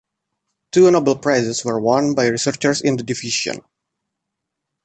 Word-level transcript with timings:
Two 0.71 0.89
Nobel 0.89 1.17
Prizes 1.19 1.63
were 1.63 1.79
won 1.79 2.15
by 2.15 2.25
researchers 2.25 2.81
in 2.81 2.97
the 2.97 3.03
division. 3.03 3.59